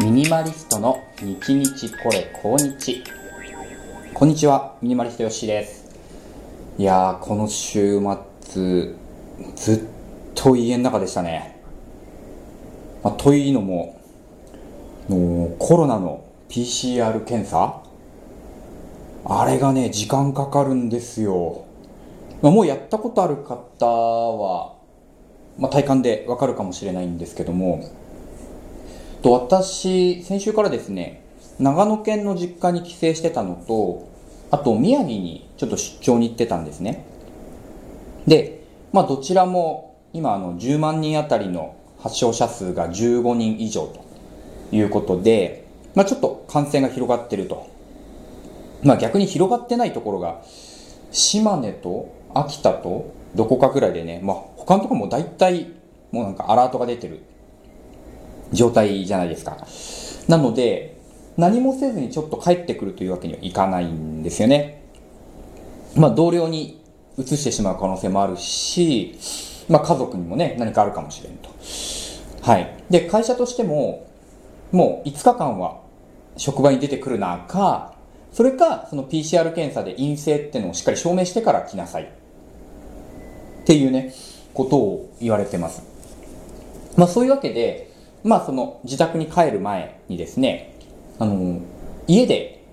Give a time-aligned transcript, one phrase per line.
[0.00, 3.04] ミニマリストの日日これ今日
[4.14, 5.94] こんにちはミニマリストよしです。
[6.78, 8.00] いやーこの週
[8.50, 8.94] 末
[9.54, 9.80] ずっ
[10.34, 11.60] と家の中でしたね、
[13.02, 14.00] まあ、というのも
[15.10, 17.82] のコロナの PCR 検査？
[19.26, 21.66] あれがね時間かかるんですよ、
[22.40, 24.74] まあ、もうやったことある方は、
[25.58, 27.84] まあ、体感でわかるかもしれないんですけども
[29.22, 31.22] と私、先週からですね、
[31.58, 34.08] 長野県の実家に帰省してたのと、
[34.50, 37.06] あと宮城にちょっと出張に行ってたんですね。
[38.26, 44.04] で、まあどちらも今あの10万人あたりの発症者数が15人以上と
[44.74, 47.70] いうことで、まあちょっと感染が広がってると。
[48.82, 50.42] まあ逆に広がってないところが、
[51.12, 55.68] 島根と秋田とどこかぐらいでね、まあ他のところも大体
[56.10, 57.22] もうなんかアラートが出てる
[58.52, 59.56] 状態じゃないですか。
[60.28, 60.96] なので、
[61.36, 64.82] 何もせずにちょっと帰ってくるというわけにはいかないんですよね。
[65.96, 66.82] まあ、同僚に
[67.18, 69.18] 移してしまう可能性もあるし、
[69.68, 71.50] まあ、家族にもね、何かあるかもしれんと。
[72.42, 72.74] はい。
[72.90, 74.06] で、会社としても、
[74.72, 75.80] もう5日間は
[76.36, 77.94] 職場に出てくる中、
[78.32, 82.04] それか、その PCR 検査で陰性ってのをしっかり証明してから来なさい。
[82.04, 84.14] っていうね、
[84.54, 85.82] ことを言われてます。
[86.96, 87.91] まあそういうわけで、
[88.24, 90.74] まあその自宅に帰る前にですね、
[91.18, 91.60] あの、
[92.06, 92.64] 家で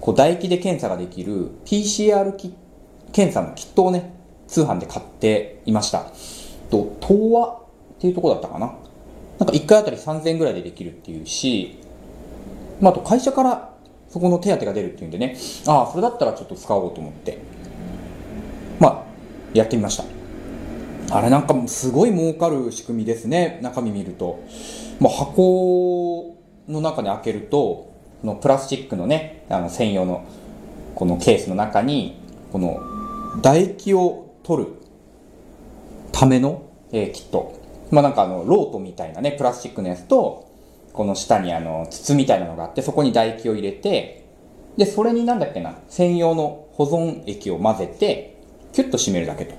[0.00, 2.32] こう唾液で検査ができる PCR
[3.12, 4.14] 検査のキットをね、
[4.46, 6.06] 通販で買っていました。
[6.70, 7.58] と、東和っ
[8.00, 8.66] ていうとこだったかな。
[9.38, 11.78] なんか1回あたり3000円ぐらいでできるっていうし、
[12.80, 13.74] まああと会社から
[14.08, 17.38] そこの手当が出るっていうんでね、ああ、それだったらちょっと使おうと思って、
[18.78, 19.04] まあ、
[19.54, 20.04] やってみました。
[21.10, 24.42] あれなんかすごい儲かる仕組みですね、中身見ると。
[25.00, 26.36] もう箱
[26.68, 27.92] の中に開けると、こ
[28.22, 30.24] のプラスチックのね、あの専用の
[30.94, 32.16] このケースの中に、
[32.52, 32.80] この
[33.42, 34.70] 唾液を取る
[36.12, 37.60] ための、えー、キット。
[37.90, 40.50] まあなんかあの、ロートみたいなね、プラスチックのやつと、
[40.92, 44.24] この下にあの、筒みたいなのがあって、そこに唾液を入れて、
[44.76, 48.40] で、それになんだっけな、専用の保存液を混ぜて、
[48.72, 49.54] キュッと締めるだけと。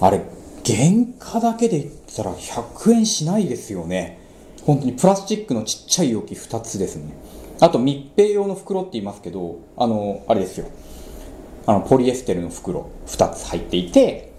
[0.00, 0.20] あれ、
[0.66, 4.18] 原価だけで言ったら100円しないですよね。
[4.64, 7.12] 本当にプラスチックのちっちゃい容器2つですね。
[7.60, 10.66] あと密閉用の袋って言いますけど、あの、あれですよ。
[11.66, 14.32] あの、ポリエステルの袋2つ入っていて、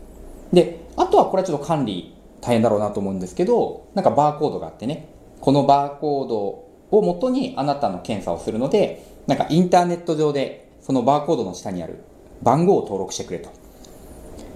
[0.52, 5.10] で、あとはこれはちょっと管理大変だろうなと思うんですけど、なんかバーコードがあってね、
[5.42, 12.04] このバーコードをもとにあなたの検査をするので、なんかインターネット上でそのバーコードの下にある
[12.42, 13.50] 番号を登録してくれと。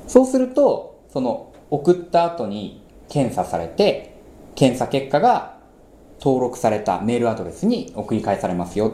[0.08, 4.16] そうすると、その送った後に検査されて、
[4.56, 5.58] 検査結果が
[6.20, 8.94] 登録されたメールアドレスに送り返されますよ。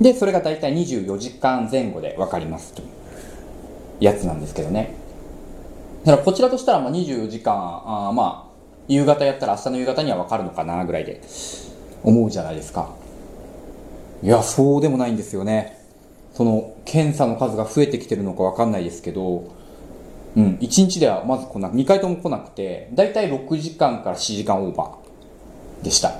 [0.00, 2.88] で、それが大体24時間前後でわかりますという
[4.00, 4.94] やつなんですけどね。
[6.04, 8.52] だからこちらとしたらまあ24時間、あまあ、
[8.88, 11.20] 夕方やったら明日の夕方にはわかるのかなぐらいで
[12.02, 12.90] 思うじゃないですか。
[14.22, 15.78] いや、そうでもないんですよね。
[16.34, 19.44] その検査の数が増えてきてるのかわかんないですけど、
[20.36, 26.12] うん、1日ではまず来なく、2回とも来なくて、だいたい6時間から7時間オーバーでした。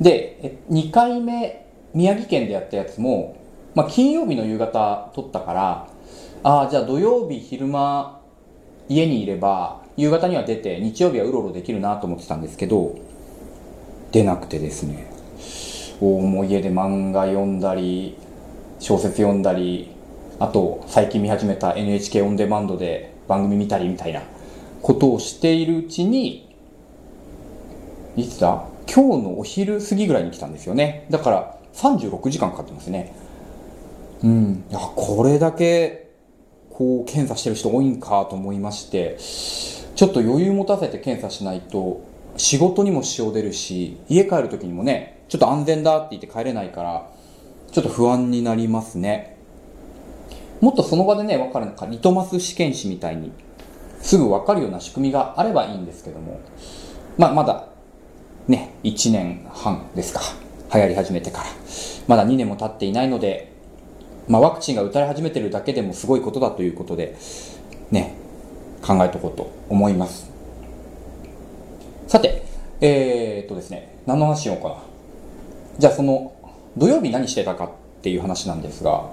[0.00, 3.36] で、2回目、宮城県でやったやつも、
[3.74, 5.88] まあ、金曜日の夕方撮ったから、
[6.42, 8.20] ああ、じゃあ土曜日昼間、
[8.88, 12.96] 家にいれば、夕方には出て、日曜日はうろうろできるなと思ってたんですけど、
[14.10, 15.10] 出なくてですね、
[16.00, 18.16] おもう家で漫画読んだり、
[18.80, 19.90] 小説読んだり、
[20.40, 24.22] あと最近見始めた NHK オンデマンドで番組見たりみたいな
[24.82, 26.56] ことをしているうちに、
[28.16, 28.64] いつだ？
[28.92, 31.06] 今日のお昼過ぎぐらいに来たんですよね。
[31.10, 33.14] だから36時間かかってますね。
[34.24, 34.64] うん。
[34.70, 36.10] いや、これだけ、
[36.70, 39.16] こう、検査してる人多いんかと思いまして、
[39.94, 42.00] ちょっと余裕持たせて検査しないと、
[42.36, 47.10] 仕事にも支障出るし、家帰る時にもね、ちょっと安全だって言って帰れないから、
[47.70, 49.37] ちょっと不安になりますね。
[50.60, 53.32] もっとその場でね、わかるのか、リトマス試験紙みたいに、
[54.00, 56.40] すぐわかるような仕組みがあればいいんですけども、
[57.16, 57.66] まあ、まだ、
[58.46, 60.20] ね、1年半ですか。
[60.72, 61.44] 流行り始めてから。
[62.06, 63.52] まだ2年も経っていないので、
[64.28, 67.16] まあ、ワクチンが打たれ始めてるだけでもすごいことだということで、
[67.90, 68.14] ね、
[68.82, 70.30] 考えとこうと思います。
[72.06, 72.42] さて、
[72.80, 74.76] えー、っとですね、何の話しようかな。
[75.78, 76.34] じゃあその、
[76.76, 77.70] 土曜日何してたかっ
[78.02, 79.10] ていう話なんですが、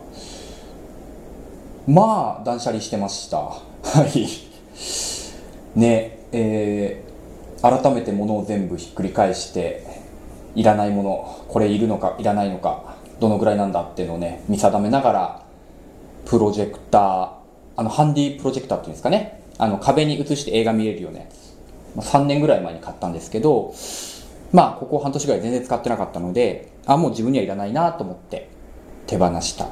[1.87, 3.37] まあ、断捨離してました。
[3.37, 3.61] は
[4.13, 4.27] い。
[5.79, 10.05] ね、えー、改めて物を全部ひっくり返して、
[10.55, 15.45] いらないものこれいるのかいらないのかどのぐらいなんだっていうのをね見定めながら
[16.25, 17.31] プロジェクター
[17.77, 21.55] あのハンディプロジェクターっていうんですかねあの壁に映して映画見れるようなやつ
[21.97, 23.73] 3年ぐらい前に買ったんですけど
[24.51, 28.49] まあここ半年ぐらい全然使ってなかったのであもう自分にはいらないなと思って
[29.07, 29.67] 手放した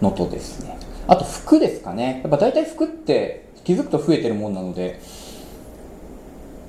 [0.00, 2.20] のとですねあと服ですかね。
[2.22, 5.00] やっぱ大体服って気づくと増えてるもんなので。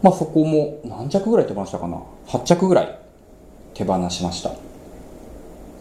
[0.04, 2.04] まあそこも何着ぐらい手放したかな。
[2.28, 3.00] 8着ぐらい
[3.74, 4.52] 手放しました。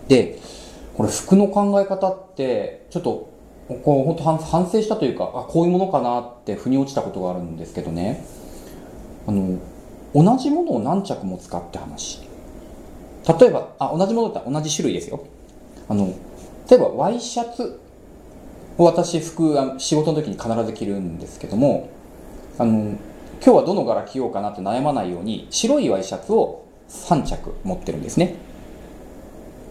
[0.08, 0.38] で
[0.96, 3.30] これ服の考え方ってちょっと
[3.82, 8.24] こう本当反省したというかあこういうものかなって腑に落ちたことがあるんですけどね。
[9.26, 9.58] あの
[10.14, 12.20] 同じものを何着も使うって話。
[13.40, 15.24] 例えばあ同じものだって同じ種類ですよ。
[15.88, 16.14] あの
[16.70, 17.80] 例えばワイシャツ
[18.78, 21.90] 私服仕事の時に必ず着るんですけども
[22.58, 22.96] あの
[23.44, 28.36] 今日はどの柄着ようかなって悩まないように白いワイシャツを3着持ってるんですね。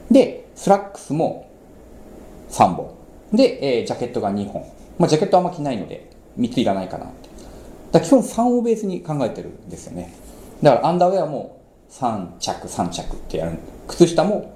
[0.09, 1.49] でスラックスも
[2.49, 2.93] 3本。
[3.31, 4.65] で、えー、ジャケットが2本。
[4.99, 7.29] まあジャケットあんま着ないので3ついらないかなって。
[7.91, 10.13] だ基本3をベースに考えてるんですよね。
[10.61, 11.57] だからアンダーウェアも
[11.91, 13.57] 3着3着ってやる。
[13.87, 14.51] 靴下も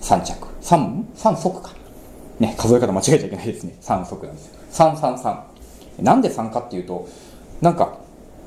[0.00, 0.48] 3着。
[0.62, 1.81] 3 3足か。
[2.42, 3.76] ね数え方間違えちゃいけないですね。
[3.80, 4.52] 3足なんです。
[4.72, 5.42] 333
[6.02, 7.08] なんで3かっていうと
[7.60, 7.98] なんか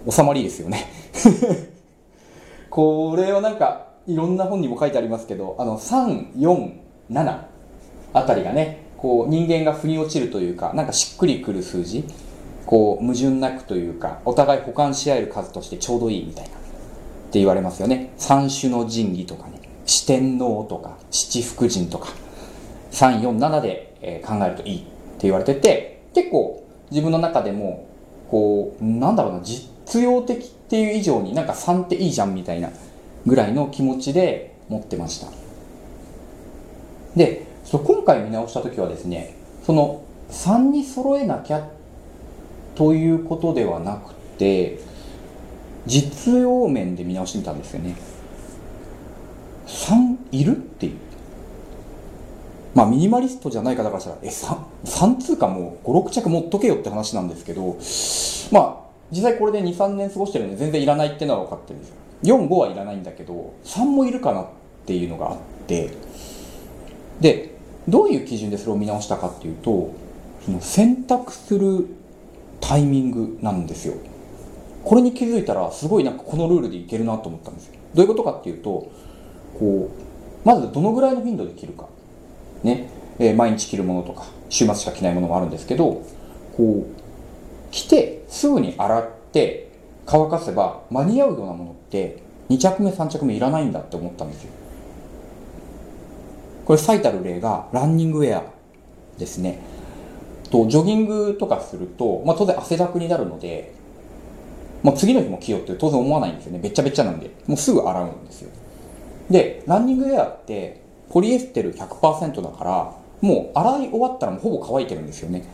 [0.10, 0.86] 収まりですよね。
[2.70, 7.40] これはなんかいろんな本にも書いてありますけどあの347
[8.14, 12.04] あたりがねこう人間が腑に落ちるというかなんかしっくりくる数字
[12.66, 16.54] こう矛盾なくというかお互い補完し合える数としてちょうどいいみたいなっ
[17.32, 18.14] て言われますよね。
[18.18, 19.60] 三種の神器とかね。
[19.86, 22.10] 四天王とか七福神とか。
[22.96, 24.86] 347で、え考えるといいって
[25.24, 27.88] 言われてて結構自分の中でも
[28.30, 29.70] こうなんだろうな実
[30.02, 32.70] 用的っていう以上になんか3っていいじゃんみたいな
[33.26, 35.28] ぐらいの気持ちで持ってました。
[37.16, 41.68] でそ今回見直した時はですねその3に揃えなきゃ
[42.76, 44.80] ということではなくて
[45.88, 47.96] 実用面で見直してみたんですよね。
[49.66, 51.05] 3いるっていう。
[52.76, 57.78] まあミニマリストじゃない方からしたらえ 3, 3通かもう56着持っとけよって話なんですけど
[58.52, 61.96] まあ実際これで23年過ごしてるんで全然いらないっていうのは分かってるんですよ。
[62.24, 64.48] 45はいらないんだけど3もいるかなっ
[64.86, 65.38] ていうのがあっ
[65.68, 65.92] て
[67.22, 67.56] で
[67.88, 69.94] どういう基準でそれを見直したかっていうと
[70.44, 71.88] その選択する
[72.60, 73.96] タイミングなんですよ。
[74.84, 77.74] これに気づいたらすごいなんかこのルールでいけるなと思ったんですよ。
[77.94, 78.92] どういうことかっていうと
[79.60, 79.90] こ
[80.44, 81.88] うまずどのぐらいの頻度で着るか。
[82.66, 82.90] ね、
[83.20, 86.02] えー、毎日着るものとか週末しか着ないものもあるんですけど
[86.58, 89.72] こう着てすぐに洗って
[90.06, 94.52] 乾かせば間に合うようなものって2着目3着目いらないんだって思ったんですよ。
[96.66, 98.44] これ最たる例がランニングウェア
[99.18, 99.60] ですね。
[100.50, 103.74] とジョギングとかすると、まあ、当然汗だくになるので
[104.84, 106.60] もう次の日も着ようって当然思わないんですよね。
[106.60, 107.32] べっちゃべっちゃなんで。
[107.48, 108.52] もうすぐ洗うんですよ。
[109.30, 115.46] でランニングウェアってポリエステル100%だからもう洗い終わったらもうほぼ乾いてるんですよね。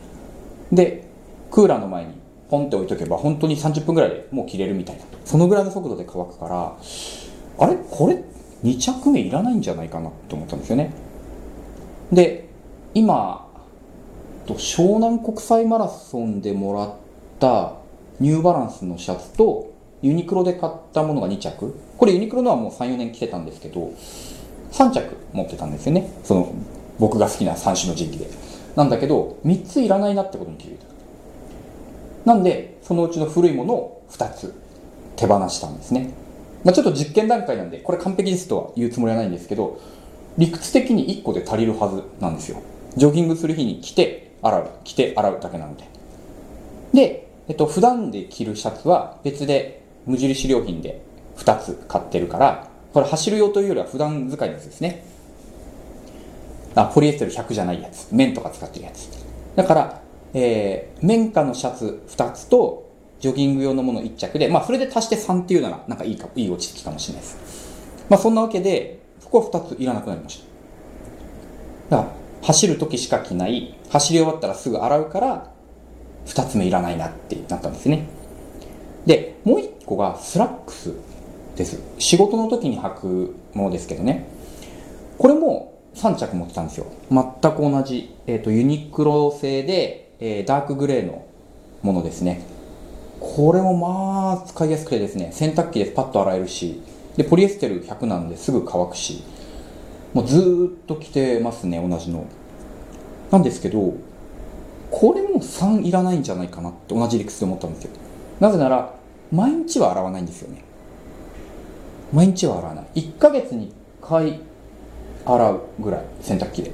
[0.72, 1.06] で
[1.50, 2.14] クーラーの前に
[2.50, 5.04] ポンって置いとけば本当に30分ぐらいでもう着れるみたいな。
[5.24, 6.76] そのぐらいの速度で乾くから
[7.58, 7.76] あれ？
[7.90, 8.22] これ
[8.64, 10.92] ？2着目いらないんじゃないかなって思ったんですよね。
[12.12, 12.48] で
[12.94, 13.48] 今
[14.46, 16.94] 湘南国際マラソンでもらっ
[17.38, 17.74] た
[18.20, 19.72] ニューバランスのシャツと
[20.02, 21.74] ユニクロで買ったものが2着。
[21.96, 23.92] これユニクロのはもう34年着てたんですけど
[24.72, 26.10] 3着持ってたんですよね。
[26.24, 26.52] その
[26.98, 28.28] 僕が好きな3種の時期で。
[28.74, 30.86] なんだけど3ついらないなってことに気づいた。
[32.24, 34.54] なんでそのうちの古いものを2つ
[35.16, 36.10] 手放したんですね、
[36.64, 39.80] まあ、ちょっと実験段階なんでこれ完璧ですとは言うつもりはないんですけど
[40.38, 42.62] 理屈的に1個で足りるはずなんですよ。
[42.96, 44.70] ジョギングする日に着て洗う。
[44.84, 45.84] 着て洗うだけなので。
[46.92, 51.02] で、えっと、普段で着るシャツは別で無印良品で
[51.36, 55.04] 2つ買ってるから、これ走る用というよりは普段使いのやつですね。
[56.74, 58.08] あ、ポリエステル100じゃないやつ。
[58.12, 59.08] 綿とか使ってるやつ。
[59.56, 60.02] だから、
[60.34, 67.36] えー、綿花のシャツ2つと、ジョギング用のもの1着で、まあそれで足して3っていうなら、なんかいいか、いい落ち着きかもしれないです。
[68.08, 70.42] まあそんなわけで、服は2ついらなくなりまし
[71.90, 71.96] た。
[71.96, 75.50] だから、走る時しか着ない、走り終わったらすぐ洗うから、
[76.26, 78.06] 2つ目いらないなってなったんですね。
[79.06, 80.92] で、もう1個がスラックス
[81.56, 81.80] です。
[81.98, 84.26] 仕事の時に履くものですけどね。
[85.18, 86.86] これも3着持ってたんですよ。
[87.10, 91.26] 全く同じ、えっ、ー、と、ユニクロ製で、えー、ダークグレーの
[91.82, 92.42] ものですね。
[93.20, 96.82] これもまあ、使いやすくてですね、洗濯機でパッと洗えるし、
[97.16, 99.22] でポリエステル100なんですぐ乾くし
[100.14, 102.26] もうずーっと着てますね同じの
[103.30, 103.94] なんですけど
[104.90, 107.90] これも3いらないんじゃないかなって同じ理屈で思ったんですよ
[108.40, 108.94] なぜなら
[109.30, 110.62] 毎日は洗わないんですよね
[112.12, 112.86] 毎日は洗わない。
[113.00, 114.40] 1ヶ月に1回
[115.24, 116.72] 洗うぐらい洗濯機で。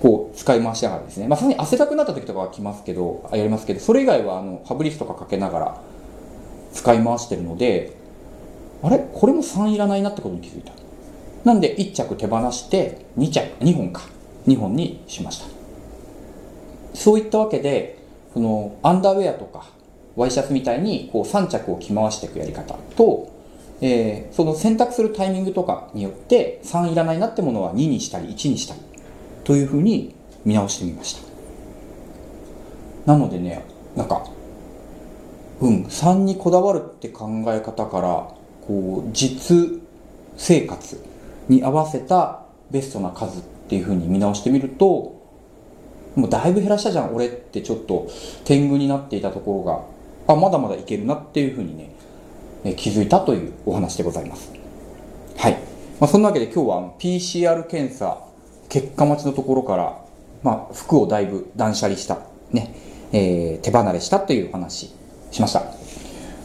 [0.00, 1.28] こう使い回しながらですね。
[1.28, 5.80] まあさすがに汗だくなった時とかは着ますけどやりますけどそれ以外はあのファブリスとかかけながら
[6.72, 7.92] 使い回してるので
[8.82, 8.98] あれ？
[9.12, 10.72] これも3いらないなってことに気づいた。
[11.44, 14.02] なんで1着手放して2着2本か。
[14.46, 15.46] 2本にしました。
[16.94, 17.98] そういったわけで
[18.32, 19.66] そのアンダーウェアとか
[20.16, 23.28] ワイシャツみたいにこう3着を着回していくやり方と、
[23.80, 28.80] えーその選択するタイミングとかによって3いらないなってものは2にしたり1にしたり
[29.44, 31.30] というふうに見直してみました。
[33.06, 33.64] なのでね
[33.96, 34.24] なんか
[35.60, 38.28] うん3にこだわるって考え方から
[38.66, 39.80] こう実
[40.36, 41.02] 生活
[41.48, 45.20] に合わせたベストな数っていうふうに見直してみると
[46.14, 48.08] もうだいぶ減らしたじゃん俺ってちょっと
[48.44, 49.64] 天狗になっていたとこ
[50.26, 51.90] ろがあまだまだいけるなっていうふうにね
[52.64, 54.52] え気づいたというお話でございます。
[55.36, 55.52] はい、
[55.98, 58.22] まあ、そんなわけで今日は PCR 検査
[58.68, 60.00] 結果待ちのところから、
[60.42, 62.20] まあ、服をだいぶ断捨離した、
[62.52, 62.74] ね
[63.12, 64.92] えー手離れしたというお話
[65.30, 65.60] しました、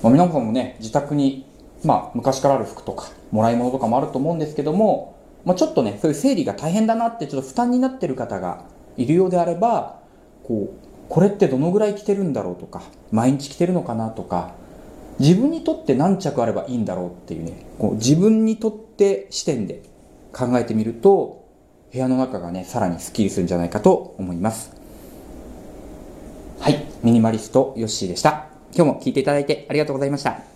[0.01, 1.45] まあ、皆さんもね自宅に、
[1.83, 8.65] まあ、昔からある服とかもらい物とかもあると思うんですけども、まあ、ちょっとねそういう整理が大変だなってちょっと負担になってる方が
[8.97, 9.99] いるようであれば
[10.43, 12.81] こうこれってどのぐらい着てるんだろうとか
[13.11, 14.53] 毎日着てるのかなとか
[15.19, 19.81] 自分にとって何着あればいいんだろうっていうねこう自分にとって視点で
[20.33, 21.45] 考えてみると
[21.91, 24.73] 部屋の中がねさらにスッキリするんじゃないかと思います。
[26.59, 28.47] はいミニマリストヨッシーでした。
[28.75, 30.54] 今日も聞いていただいてありがとうございました。